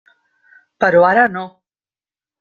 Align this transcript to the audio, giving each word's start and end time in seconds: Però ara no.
Però 0.83 1.03
ara 1.09 1.25
no. 1.35 1.43